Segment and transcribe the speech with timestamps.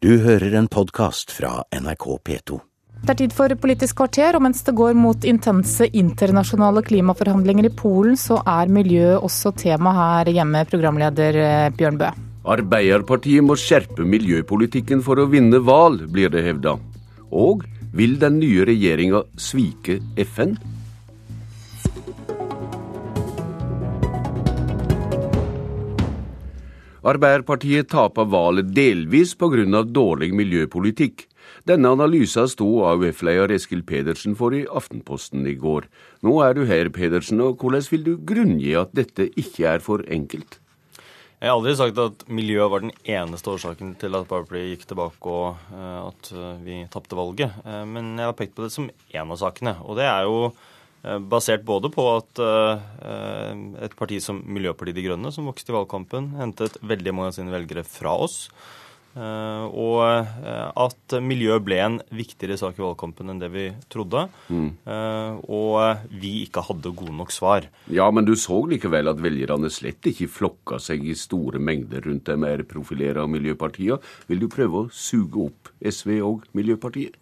[0.00, 2.56] Du hører en podkast fra NRK P2.
[3.04, 7.72] Det er tid for Politisk kvarter, og mens det går mot intense internasjonale klimaforhandlinger i
[7.76, 12.08] Polen, så er miljø også tema her hjemme, programleder eh, Bjørn Bø.
[12.48, 16.78] Arbeiderpartiet må skjerpe miljøpolitikken for å vinne valg, blir det hevda.
[17.28, 20.00] Og vil den nye regjeringa svike
[20.32, 20.56] FN?
[27.00, 29.82] Arbeiderpartiet tapte valget delvis pga.
[29.88, 31.26] dårlig miljøpolitikk.
[31.64, 35.88] Denne analysen sto AUF-leder Eskil Pedersen for i Aftenposten i går.
[36.20, 40.04] Nå er du her, Pedersen, og hvordan vil du grunngi at dette ikke er for
[40.08, 40.58] enkelt?
[41.40, 45.24] Jeg har aldri sagt at miljø var den eneste årsaken til at Arbeiderpartiet gikk tilbake
[45.24, 47.56] og uh, at eh, vi tapte valget.
[47.64, 49.78] Uh, men jeg har pekt på det som én av sakene.
[49.88, 50.50] Og det er jo
[51.02, 52.40] basert både på at
[53.86, 57.54] et parti som Miljøpartiet De Grønne, som vokste i valgkampen, hentet veldig mange av sine
[57.54, 58.42] velgere fra oss.
[59.10, 60.04] Eh, og
[60.46, 64.26] eh, at miljø ble en viktigere sak i valgkampen enn det vi trodde.
[64.48, 64.68] Mm.
[64.86, 67.66] Eh, og vi ikke hadde gode nok svar.
[67.90, 72.30] Ja, men du så likevel at velgerne slett ikke flokka seg i store mengder rundt
[72.30, 73.98] de mer profilerte miljøpartiene.
[74.30, 77.16] Vil du prøve å suge opp SV og Miljøpartiet?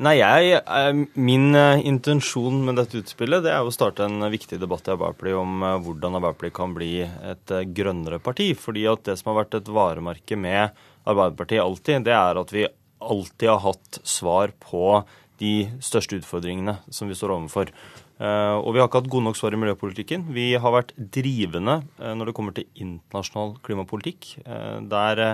[0.00, 4.56] Nei, jeg, eh, Min eh, intensjon med dette utspillet det er å starte en viktig
[4.56, 8.54] debatt i Arbeiderpartiet om eh, hvordan Arbeiderpartiet kan bli et grønnere parti.
[8.56, 10.72] Fordi at Det som har vært et varemerke med
[11.04, 12.64] Arbeiderpartiet alltid, det er at vi
[13.02, 15.02] alltid har hatt svar på
[15.42, 17.72] de største utfordringene som vi står overfor.
[18.22, 20.28] Og vi har ikke hatt gode nok svar i miljøpolitikken.
[20.30, 24.28] Vi har vært drivende når det kommer til internasjonal klimapolitikk.
[24.92, 25.24] Der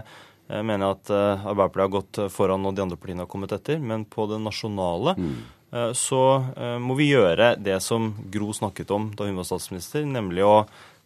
[0.48, 3.80] jeg mener at uh, Arbeiderpartiet har gått foran og de andre partiene har kommet etter.
[3.80, 5.32] Men på det nasjonale mm.
[5.76, 6.22] uh, så
[6.80, 10.62] må vi gjøre det som Gro snakket om da hun var statsminister, nemlig å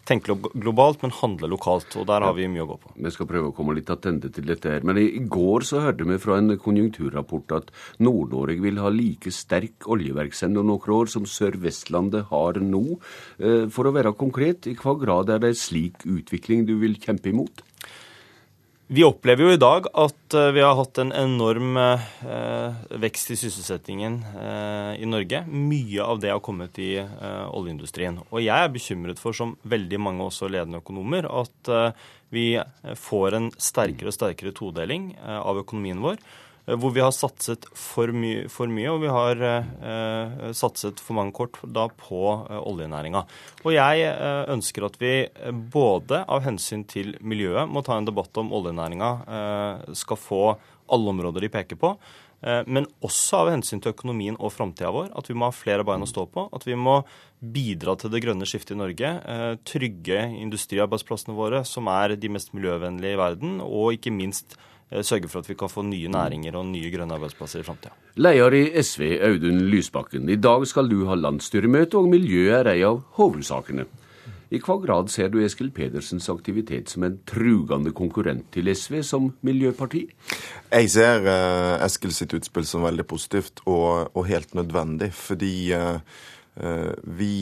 [0.09, 1.95] tenke globalt, men handle lokalt.
[1.98, 2.93] Og der har vi mye å gå på.
[3.05, 4.87] Vi skal prøve å komme litt attende til dette her.
[4.87, 7.70] Men i går så hørte vi fra en konjunkturrapport at
[8.03, 12.85] Nord-Norge vil ha like sterk oljeverksemd om noen år som Sør-Vestlandet har nå.
[13.74, 17.63] For å være konkret, i hva grad er det slik utvikling du vil kjempe imot?
[18.92, 23.39] Vi opplever jo i dag at eh, vi har hatt en enorm eh, vekst i
[23.41, 25.41] sysselsettingen eh, i Norge.
[25.48, 28.19] Mye av det har kommet i oljeindustrien.
[28.29, 31.73] Og jeg er bekymret for, som veldig mange også ledende økonomer, at
[32.33, 32.47] vi
[33.01, 36.20] får en sterkere og sterkere todeling av økonomien vår.
[36.67, 41.18] Eh, hvor vi har satset for, my for mye, og vi har eh, satset for
[41.18, 43.24] mange kort da på eh, oljenæringa.
[43.64, 48.08] Og jeg eh, ønsker at vi eh, både av hensyn til miljøet må ta en
[48.08, 50.45] debatt om oljenæringa eh, skal få
[50.92, 51.96] alle områder de peker på.
[52.42, 55.12] Men også av hensyn til økonomien og framtida vår.
[55.14, 56.48] At vi må ha flere bein å stå på.
[56.50, 56.96] At vi må
[57.39, 59.12] bidra til det grønne skiftet i Norge.
[59.62, 63.55] Trygge industriarbeidsplassene våre, som er de mest miljøvennlige i verden.
[63.62, 67.17] Og ikke minst Eh, sørge for at vi kan få nye næringer og nye grønne
[67.17, 67.95] arbeidsplasser i framtida.
[68.20, 70.29] Leder i SV, Audun Lysbakken.
[70.29, 73.86] I dag skal du ha landsstyremøte, og miljøet er ei av hovedsakene.
[74.53, 79.30] I hva grad ser du Eskil Pedersens aktivitet som en trugende konkurrent til SV som
[79.48, 80.03] miljøparti?
[80.69, 85.09] Jeg ser uh, Eskil sitt utspill som veldig positivt og, og helt nødvendig.
[85.17, 85.97] Fordi uh,
[86.61, 87.33] uh, vi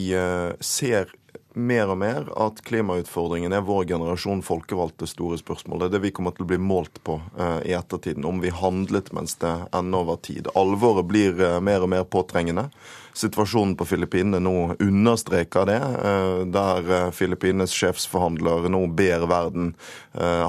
[0.63, 1.11] ser
[1.53, 5.81] mer og mer at klimautfordringen er vår generasjon folkevalgte store spørsmål.
[5.81, 8.53] Det er det vi kommer til å bli målt på uh, i ettertiden, om vi
[8.55, 10.49] handlet mens det ennå var tid.
[10.55, 12.69] Alvoret blir uh, mer og mer påtrengende.
[13.17, 19.73] Situasjonen på Filippinene nå understreker det, uh, der Filippinenes sjefsforhandler nå ber verden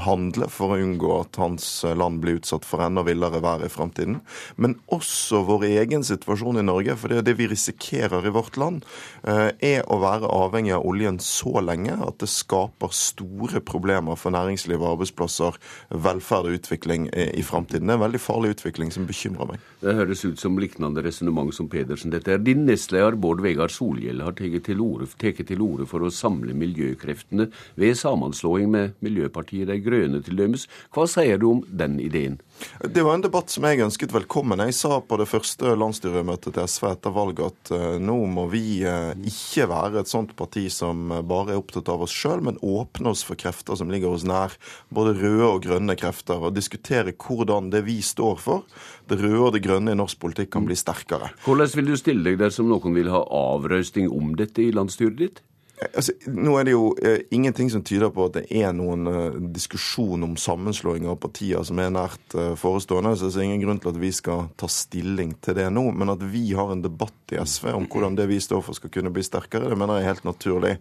[0.03, 4.17] handle for å unngå at hans land blir utsatt for enda villere vær i framtiden.
[4.59, 8.59] Men også vår egen situasjon i Norge, for det er det vi risikerer i vårt
[8.59, 8.83] land,
[9.23, 14.81] er å være avhengig av oljen så lenge at det skaper store problemer for næringsliv
[14.81, 15.59] og arbeidsplasser,
[15.91, 17.87] velferd og utvikling i framtiden.
[17.87, 19.63] Det er en veldig farlig utvikling som bekymrer meg.
[19.83, 22.13] Det høres ut som lignende resonnement som Pedersen.
[22.15, 27.49] Dette er din nestleder Bård Vegar Solhjell har tatt til orde for å samle miljøkreftene
[27.81, 30.67] ved sammenslåing med Miljøpartiet De Grønne til dømes.
[30.93, 32.41] Hva sier du om den ideen?
[32.85, 34.61] Det var en debatt som jeg ønsket velkommen.
[34.69, 38.83] Jeg sa på det første landsstyremøtet til SV etter valget at uh, nå må vi
[38.85, 43.15] uh, ikke være et sånt parti som bare er opptatt av oss sjøl, men åpne
[43.15, 44.55] oss for krefter som ligger oss nær.
[44.93, 46.43] Både røde og grønne krefter.
[46.43, 48.69] Og diskutere hvordan det vi står for,
[49.11, 51.33] det røde og det grønne i norsk politikk, kan bli sterkere.
[51.47, 55.43] Hvordan vil du stille deg dersom noen vil ha avrøsting om dette i landsstyret ditt?
[55.93, 59.39] Altså, nå er det jo uh, ingenting som tyder på at det er noen uh,
[59.53, 63.13] diskusjon om sammenslåing av partier som er nært uh, forestående.
[63.19, 65.85] Så det er ingen grunn til at vi skal ta stilling til det nå.
[65.97, 68.93] Men at vi har en debatt i SV om hvordan det vi står for skal
[68.93, 70.73] kunne bli sterkere, det mener jeg er helt naturlig.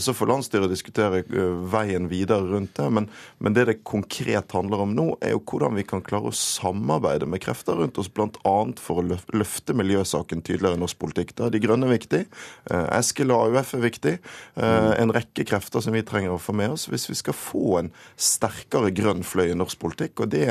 [0.00, 1.20] Så får landsstyret diskutere
[1.68, 2.86] veien videre rundt det.
[2.96, 3.08] Men,
[3.44, 7.28] men det det konkret handler om nå, er jo hvordan vi kan klare å samarbeide
[7.28, 8.56] med krefter rundt oss, bl.a.
[8.80, 11.34] for å løfte miljøsaken tydeligere i norsk politikk.
[11.36, 12.24] Da er De Grønne viktig.
[12.72, 14.16] Eskil og AUF er viktig.
[14.54, 17.78] Eh, En rekke krefter som vi trenger å få med oss hvis vi skal få
[17.80, 20.24] en sterkere grønn fløy i norsk politikk.
[20.24, 20.46] Og det,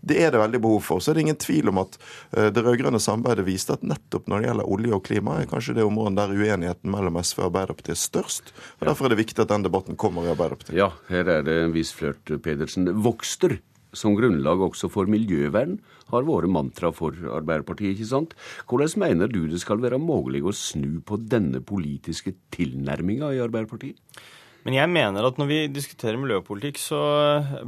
[0.00, 1.02] det er det veldig behov for.
[1.02, 1.98] Så er det ingen tvil om at
[2.36, 5.76] eh, det rød-grønne samarbeidet viste at nettopp når det gjelder olje og klima, er kanskje
[5.78, 8.54] det området der uenigheten mellom SV og Arbeiderpartiet er størst.
[8.80, 10.78] Og Derfor er det viktig at den debatten kommer i Arbeiderpartiet.
[10.78, 12.88] Ja, her er det en viss flørt, Pedersen.
[13.04, 13.58] Vokster
[13.96, 15.78] som grunnlag også for miljøvern
[16.12, 18.36] har vært mantra for Arbeiderpartiet, ikke sant?
[18.68, 24.00] Hvordan mener du det skal være mulig å snu på denne politiske tilnærminga i Arbeiderpartiet?
[24.62, 26.98] Men jeg mener at når vi diskuterer miljøpolitikk, så
[27.34, 27.62] eh,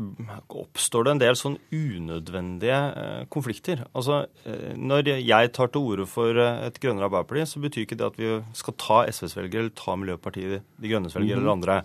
[0.60, 3.82] oppstår det en del sånn unødvendige eh, konflikter.
[3.98, 8.10] Altså, eh, Når jeg tar til orde for et grønnere Arbeiderparti, så betyr ikke det
[8.12, 11.80] at vi skal ta SVs velgere eller ta Miljøpartiet De Grønnes velgere eller andre.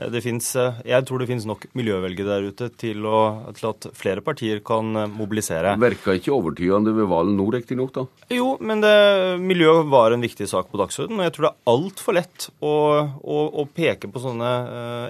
[0.00, 3.68] Eh, Det finnes, eh, jeg tror det finnes nok miljøvelgere der ute til, å, til
[3.70, 5.76] at flere partier kan eh, mobilisere.
[5.80, 8.06] Verka ikke overtydende ved valget nå, riktignok, da.
[8.32, 8.94] Jo, men det,
[9.42, 11.20] miljø var en viktig sak på dagsordenen.
[11.20, 12.74] Og jeg tror det er altfor lett å,
[13.20, 14.50] å, å peke på sånne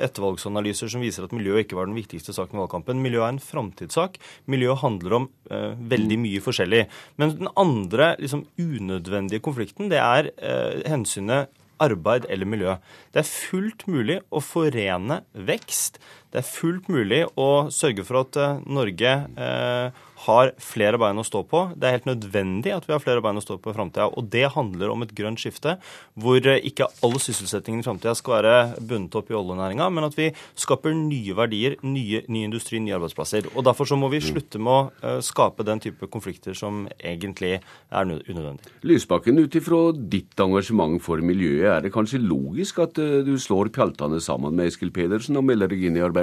[0.05, 3.03] ettervalgsanalyser som viser at miljø ikke var den viktigste saken i valgkampen.
[3.03, 4.19] Miljø er en framtidssak.
[4.51, 6.85] Miljø handler om eh, veldig mye forskjellig.
[7.21, 12.77] Men den andre liksom, unødvendige konflikten, det er eh, hensynet arbeid eller miljø.
[13.13, 16.01] Det er fullt mulig å forene vekst.
[16.31, 21.25] Det er fullt mulig å sørge for at eh, Norge eh, har flere bein å
[21.27, 21.63] stå på.
[21.75, 24.07] Det er helt nødvendig at vi har flere bein å stå på i framtida.
[24.15, 25.75] Og det handler om et grønt skifte
[26.21, 30.15] hvor eh, ikke all sysselsettingen i framtida skal være bundet opp i oljenæringa, men at
[30.19, 33.51] vi skaper nye verdier, nye, ny industri, nye arbeidsplasser.
[33.57, 38.07] Og Derfor så må vi slutte med å skape den type konflikter som egentlig er
[38.07, 38.71] unødvendig.
[38.87, 44.19] Lysbakken, ut ifra ditt engasjement for miljøet, er det kanskje logisk at du slår pjaltene
[44.23, 46.20] sammen med Eskil Pedersen og melder deg inn i Arbeiderpartiet?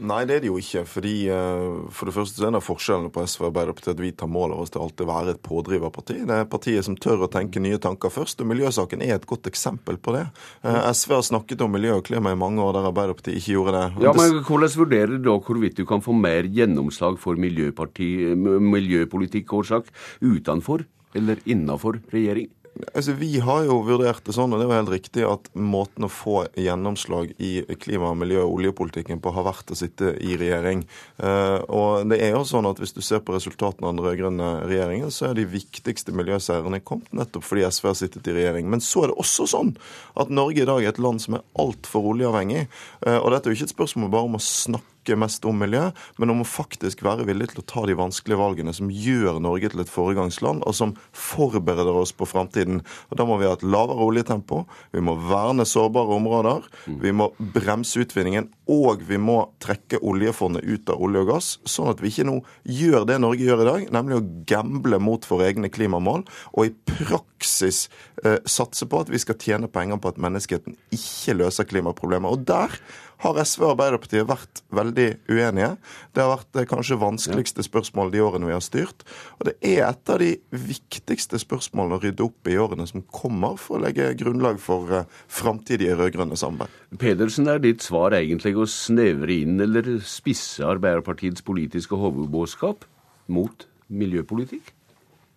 [0.00, 0.86] Nei, det er det jo ikke.
[0.88, 4.12] fordi eh, For det første så er det forskjellene på SV og Arbeiderpartiet at vi
[4.16, 6.14] tar mål av oss til alltid å være et pådriverparti.
[6.24, 9.50] Det er partiet som tør å tenke nye tanker først, og miljøsaken er et godt
[9.50, 10.22] eksempel på det.
[10.64, 13.74] Eh, SV har snakket om miljø og klima i mange år der Arbeiderpartiet ikke gjorde
[13.76, 14.04] det.
[14.06, 18.70] Ja, men Hvordan vurderer du da hvorvidt du kan få mer gjennomslag for miljøparti, m-
[18.72, 19.92] miljøpolitikk årsak
[20.24, 20.86] utenfor
[21.18, 22.48] eller innenfor regjering?
[22.94, 26.10] Altså, Vi har jo vurdert det sånn, og det var helt riktig, at måten å
[26.10, 30.84] få gjennomslag i klima-, miljø- og oljepolitikken på har vært å sitte i regjering.
[31.18, 34.50] Eh, og det er jo sånn at Hvis du ser på resultatene av den rød-grønne
[34.70, 38.70] regjeringen, så er de viktigste miljøseirene kommet nettopp fordi SV har sittet i regjering.
[38.70, 39.74] Men så er det også sånn
[40.16, 42.68] at Norge i dag er et land som er altfor oljeavhengig.
[43.04, 44.88] Eh, og dette er jo ikke et spørsmål bare om å snakke
[45.18, 48.74] mest om miljø, men om å faktisk være villig til å ta de vanskelige valgene
[48.76, 52.82] som gjør Norge til et foregangsland, og som forbereder oss på framtiden.
[53.10, 57.30] Og Da må vi ha et lavere oljetempo, vi må verne sårbare områder, vi må
[57.38, 62.12] bremse utvinningen, og vi må trekke oljefondet ut av olje og gass, sånn at vi
[62.12, 66.24] ikke nå gjør det Norge gjør i dag, nemlig å gamble mot våre egne klimamål,
[66.54, 67.88] og i praksis
[68.24, 72.30] eh, satse på at vi skal tjene penger på at menneskeheten ikke løser klimaproblemet.
[72.30, 72.76] Og der
[73.20, 75.74] har SV og Arbeiderpartiet vært veldig uenige.
[76.14, 79.04] Det har vært det kanskje vanskeligste spørsmålet de årene vi har styrt.
[79.38, 83.58] Og det er et av de viktigste spørsmålene å rydde opp i årene som kommer,
[83.60, 86.80] for å legge grunnlag for uh, framtidige rød-grønne samarbeid.
[87.00, 92.88] Pedersen, er ditt svar egentlig å snevre inn eller spisse Arbeiderpartiets politiske hovedbåskap
[93.30, 94.72] mot miljøpolitikk?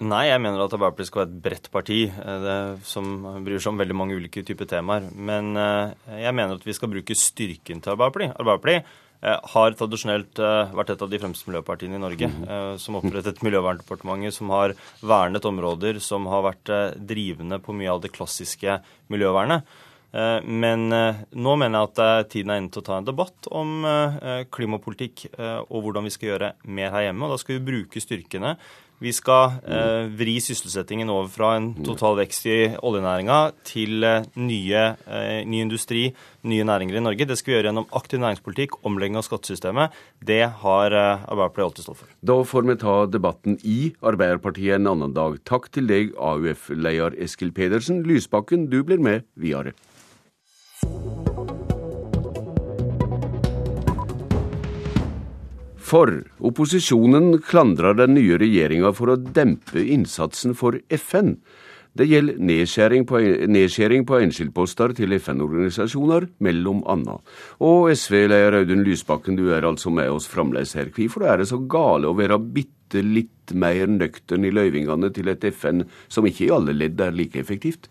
[0.03, 2.57] Nei, jeg mener at Arbeiderpartiet skal være et bredt parti eh, det,
[2.89, 3.05] som
[3.45, 5.05] bryr seg om veldig mange ulike typer temaer.
[5.13, 5.93] Men eh,
[6.25, 8.33] jeg mener at vi skal bruke styrken til Arbeiderpartiet.
[8.41, 8.89] Arbeiderpartiet
[9.21, 10.41] eh, har tradisjonelt
[10.75, 12.27] vært et av de fremste miljøpartiene i Norge.
[12.27, 16.73] eh, Som opprettet Miljøverndepartementet, som har vernet områder, som har vært
[17.13, 18.81] drivende på mye av det klassiske
[19.13, 19.63] miljøvernet.
[20.13, 23.81] Men nå mener jeg at tiden er inne til å ta en debatt om
[24.53, 27.25] klimapolitikk og hvordan vi skal gjøre mer her hjemme.
[27.25, 28.51] Og da skal vi bruke styrkene.
[29.01, 34.83] Vi skal eh, vri sysselsettingen over fra en total vekst i oljenæringa til eh, nye,
[35.07, 36.05] eh, ny industri,
[36.47, 37.27] nye næringer i Norge.
[37.27, 39.95] Det skal vi gjøre gjennom aktiv næringspolitikk, omlegging av skattesystemet.
[40.23, 42.13] Det har eh, Arbeiderpartiet alltid stått for.
[42.21, 45.39] Da får vi ta debatten i Arbeiderpartiet en annen dag.
[45.49, 48.05] Takk til deg, AUF-leder Eskil Pedersen.
[48.07, 49.75] Lysbakken, du blir med videre.
[55.93, 56.09] For
[56.41, 61.35] opposisjonen klandrer den nye regjeringa for å dempe innsatsen for FN.
[61.93, 63.19] Det gjelder nedskjæring på,
[63.53, 67.21] nedskjæring på enkeltposter til FN-organisasjoner, mellom annet.
[67.61, 70.89] Og SV-leder Audun Lysbakken, du er altså med oss fremdeles her.
[70.97, 75.45] Hvorfor er det så gale å være bitte litt mer nøktern i løyvingene til et
[75.53, 77.85] FN som ikke i alle ledd er like effektivt?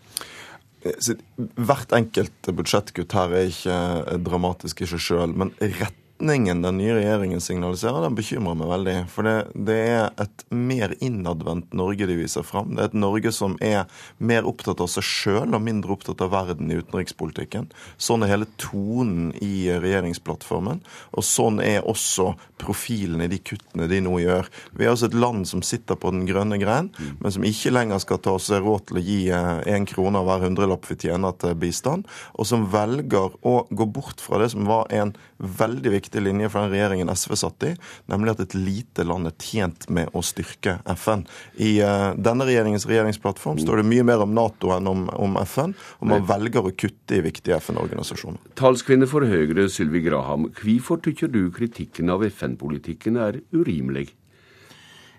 [0.83, 6.93] Hvert enkelt budsjettkutt her er ikke dramatisk i seg sjøl, men rett retningen den nye
[6.95, 8.95] regjeringen signaliserer, den bekymrer meg veldig.
[9.11, 9.33] For det,
[9.67, 12.75] det, er et mer innadvendt Norge de viser fram.
[12.75, 13.89] Det er et Norge som er
[14.23, 17.67] mer opptatt av seg sjøl og mindre opptatt av verden i utenrikspolitikken.
[17.97, 20.79] Sånn er hele tonen i regjeringsplattformen.
[21.11, 24.47] Og sånn er også profilen i de kuttene de nå gjør.
[24.77, 27.99] Vi er altså et land som sitter på den grønne grein, men som ikke lenger
[27.99, 31.35] skal ta seg råd til å gi én eh, krone av hver hundrelapp vi tjener
[31.41, 35.11] til bistand, og som velger å gå bort fra det som var en
[35.43, 37.71] veldig viktig linje for den regjeringen SV satt i,
[38.11, 41.25] nemlig at et lite land er tjent med å styrke FN.
[41.57, 45.75] I uh, denne regjeringens regjeringsplattform står det mye mer om Nato enn om, om FN,
[45.99, 48.53] og man velger å kutte i viktige FN-organisasjoner.
[48.59, 54.11] Talskvinne for Høyre, Sylvi Graham, hvorfor tykker du kritikken av FN-politikken er urimelig?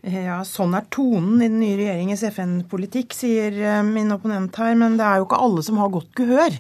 [0.05, 4.75] Ja, Sånn er tonen i den nye regjeringens FN-politikk, sier eh, min opponent her.
[4.77, 6.59] Men det er jo ikke alle som har godt gehør.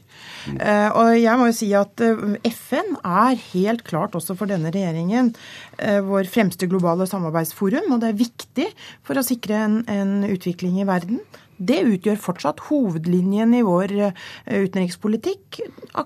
[0.49, 0.59] Mm.
[1.01, 5.35] Og jeg må jo si at eh, FN er helt klart også for denne regjeringen
[6.07, 7.93] vår fremste globale samarbeidsforum.
[7.93, 8.69] Og det er viktig
[9.05, 11.21] for å sikre en, en utvikling i verden.
[11.65, 14.19] Det utgjør fortsatt hovedlinjen i vår eh,
[14.65, 15.61] utenrikspolitikk,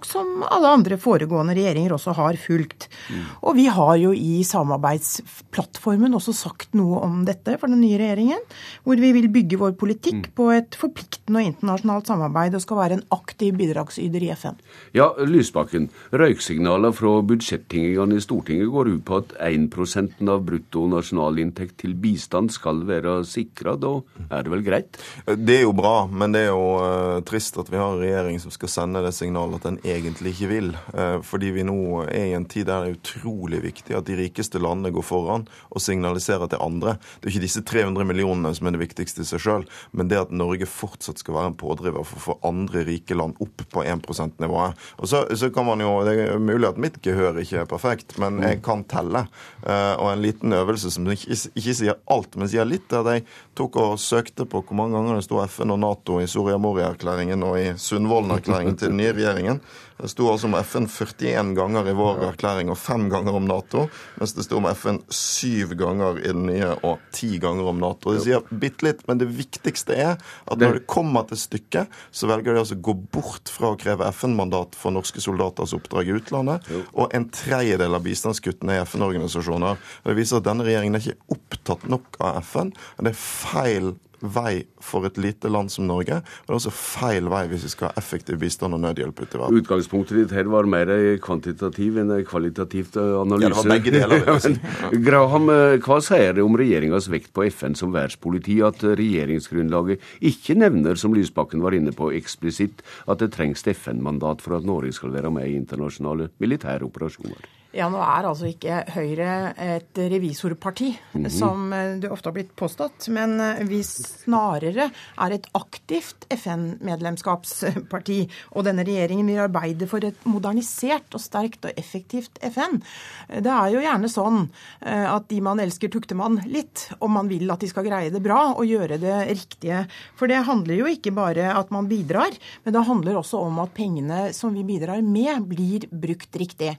[0.06, 2.88] som alle andre foregående regjeringer også har fulgt.
[3.08, 3.24] Mm.
[3.48, 8.42] Og vi har jo i samarbeidsplattformen også sagt noe om dette for den nye regjeringen,
[8.84, 10.34] hvor vi vil bygge vår politikk mm.
[10.38, 14.58] på et forpliktende og internasjonalt samarbeid og skal være en aktiv bidragsyder i FN.
[14.96, 15.88] Ja, Lysbakken.
[16.12, 22.52] Røyksignaler fra budsjettingene i Stortinget går ut på at 1% av brutto nasjonalinntekt til bistand
[22.54, 23.76] skal være sikra.
[23.80, 23.94] Da
[24.28, 25.00] er det vel greit?
[25.48, 28.36] Det er jo bra, men det er jo uh, trist at vi har en regjering
[28.42, 30.66] som skal sende det signalet at den egentlig ikke vil.
[30.92, 34.18] Uh, fordi vi nå er i en tid der det er utrolig viktig at de
[34.18, 36.98] rikeste landene går foran og signaliserer til andre.
[37.16, 39.64] Det er ikke disse 300 millionene som er det viktigste i seg sjøl,
[39.96, 43.40] men det at Norge fortsatt skal være en pådriver for å få andre rike land
[43.40, 44.84] opp på 1 %-nivået.
[45.00, 48.18] Og så, så, kan man jo, Det er mulig at mitt gehør ikke er perfekt,
[48.20, 49.24] men jeg kan telle.
[49.64, 53.16] Uh, og en liten øvelse som ikke, ikke sier alt, men sier litt, er at
[53.16, 53.26] jeg
[53.56, 57.44] tok og søkte på hvor mange ganger det sto FN og Nato i Soria Moria-erklæringen
[57.44, 59.60] og i Sundvolden-erklæringen til den nye regjeringen.
[59.98, 63.88] Det sto altså om FN 41 ganger i vår erklæring og fem ganger om Nato,
[64.20, 68.14] mens det sto om FN syv ganger i den nye og ti ganger om Nato.
[68.14, 72.30] Det sier bitte litt, men det viktigste er at når det kommer til stykket, så
[72.30, 76.16] velger de altså å gå bort fra å kreve FN-mandat for norske soldaters oppdrag i
[76.20, 79.82] utlandet, og en tredjedel av bistandskuttene i FN-organisasjoner.
[80.06, 82.70] Det viser at denne regjeringen er ikke opptatt nok av FN.
[83.02, 87.28] Det er feil vei for et lite land som Norge, Og det er også feil
[87.30, 89.60] vei hvis vi skal ha effektiv bistand og nødhjelp ute i verden.
[89.62, 90.90] Utgangspunktet ditt her var mer
[91.22, 93.48] kvantitativ enn kvalitativt analyse.
[93.48, 94.58] Ja, det var begge deler.
[95.08, 100.58] Graham, eh, hva sier det om regjeringas vekt på FN som verdenspoliti at regjeringsgrunnlaget ikke
[100.58, 105.14] nevner, som Lysbakken var inne på eksplisitt, at det trengs FN-mandat for at Norge skal
[105.14, 107.57] være med i internasjonale militære operasjoner?
[107.76, 111.28] Ja, nå er altså ikke Høyre et revisorparti, mm -hmm.
[111.28, 113.08] som eh, det ofte har blitt påstått.
[113.08, 118.28] Men eh, vi snarere er et aktivt FN-medlemskapsparti.
[118.56, 122.80] Og denne regjeringen vil arbeide for et modernisert og sterkt og effektivt FN.
[123.28, 124.48] Det er jo gjerne sånn
[124.80, 126.88] eh, at de man elsker, tukter man litt.
[127.00, 129.86] Og man vil at de skal greie det bra og gjøre det riktige.
[130.16, 132.32] For det handler jo ikke bare at man bidrar,
[132.64, 136.78] men det handler også om at pengene som vi bidrar med, blir brukt riktig.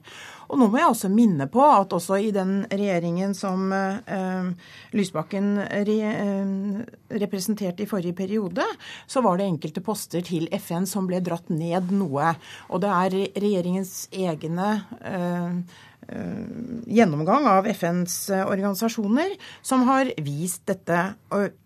[0.50, 4.48] Og nå må jeg også minne på at også i den regjeringen som eh,
[4.98, 5.52] Lysbakken
[5.86, 6.80] re, eh,
[7.22, 8.66] representerte i forrige periode,
[9.06, 12.34] så var det enkelte poster til FN som ble dratt ned noe.
[12.70, 14.72] Og det er regjeringens egne
[15.06, 15.78] eh,
[16.90, 20.98] gjennomgang av FNs eh, organisasjoner som har vist dette.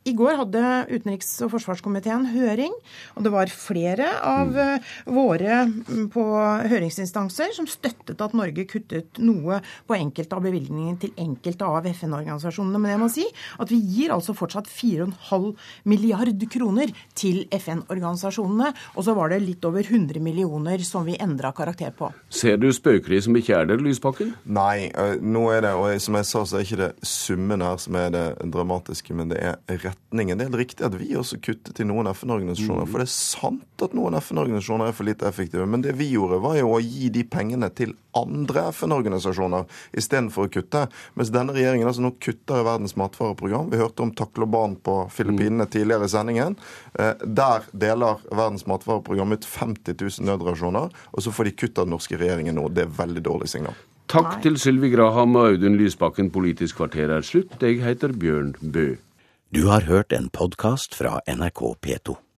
[0.05, 2.75] I går hadde utenriks- og forsvarskomiteen høring,
[3.17, 4.61] og det var flere av mm.
[4.65, 6.25] eh, våre mm, på
[6.73, 12.83] høringsinstanser som støttet at Norge kuttet noe på enkelte av bevilgningene til enkelte av FN-organisasjonene.
[12.83, 13.27] Men jeg må si
[13.63, 15.51] at vi gir altså fortsatt 4,5
[15.89, 21.55] milliard kroner til FN-organisasjonene, og så var det litt over 100 millioner som vi endra
[21.57, 22.13] karakter på.
[22.29, 24.34] Ser du spøkeri som ikke er der, Lysbakken?
[24.45, 24.91] Nei,
[25.23, 28.13] nå er det, og som jeg sa, så er ikke det summen her som er
[28.15, 28.25] det
[28.55, 30.39] dramatiske, men det er retningen.
[30.39, 32.89] Det er helt riktig at vi også kuttet i noen FN-organisasjoner.
[32.91, 35.67] For det er sant at noen FN-organisasjoner er for lite effektive.
[35.71, 39.65] Men det vi gjorde, var jo å gi de pengene til andre FN-organisasjoner
[39.99, 40.85] istedenfor å kutte.
[41.19, 43.71] Mens denne regjeringen altså nå kutter i Verdens matvareprogram.
[43.73, 46.59] Vi hørte om Takloban på Filippinene tidligere i sendingen.
[46.99, 51.89] Eh, der deler Verdens matvareprogram ut 50 000 nødrasjoner, og så får de kutt av
[51.89, 52.69] den norske regjeringen nå.
[52.75, 53.77] Det er veldig dårlig signal.
[54.09, 56.31] Takk til Sylvi Graham og Audun Lysbakken.
[56.31, 57.57] Politisk kvarter er slutt.
[57.63, 58.95] Jeg heter Bjørn Bø.
[59.55, 62.24] Du har hørt en podkast fra NRK P2.